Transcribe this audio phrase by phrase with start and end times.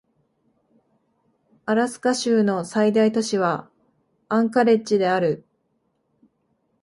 [1.67, 3.69] アラスカ州の最大都市は
[4.29, 5.45] アンカレッジである